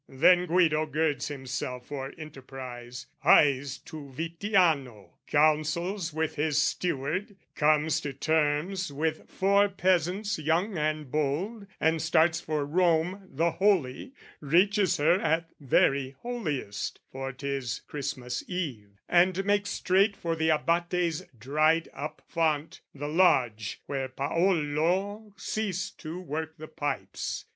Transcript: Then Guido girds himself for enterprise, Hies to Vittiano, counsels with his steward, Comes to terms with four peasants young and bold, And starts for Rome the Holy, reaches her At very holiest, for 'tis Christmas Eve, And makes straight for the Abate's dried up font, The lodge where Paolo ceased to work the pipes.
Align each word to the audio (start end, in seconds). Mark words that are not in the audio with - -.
Then 0.09 0.47
Guido 0.47 0.87
girds 0.87 1.27
himself 1.27 1.85
for 1.85 2.11
enterprise, 2.17 3.05
Hies 3.19 3.77
to 3.85 4.11
Vittiano, 4.17 5.11
counsels 5.27 6.11
with 6.11 6.37
his 6.37 6.59
steward, 6.59 7.37
Comes 7.53 8.01
to 8.01 8.11
terms 8.11 8.91
with 8.91 9.29
four 9.29 9.69
peasants 9.69 10.39
young 10.39 10.75
and 10.75 11.11
bold, 11.11 11.67
And 11.79 12.01
starts 12.01 12.41
for 12.41 12.65
Rome 12.65 13.27
the 13.31 13.51
Holy, 13.51 14.13
reaches 14.39 14.97
her 14.97 15.19
At 15.19 15.51
very 15.59 16.15
holiest, 16.23 16.99
for 17.11 17.31
'tis 17.31 17.81
Christmas 17.87 18.43
Eve, 18.49 18.99
And 19.07 19.45
makes 19.45 19.69
straight 19.69 20.17
for 20.17 20.35
the 20.35 20.49
Abate's 20.49 21.21
dried 21.39 21.89
up 21.93 22.23
font, 22.27 22.81
The 22.95 23.07
lodge 23.07 23.81
where 23.85 24.07
Paolo 24.09 25.35
ceased 25.37 25.99
to 25.99 26.19
work 26.19 26.57
the 26.57 26.67
pipes. 26.69 27.45